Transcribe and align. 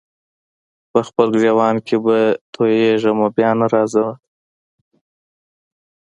په 0.91 0.99
خپل 1.07 1.27
ګرېوان 1.37 1.75
کي 1.87 1.95
به 2.03 2.17
تویېږمه 2.53 3.27
بیا 3.35 3.51
نه 3.59 3.65
راځمه 3.73 4.13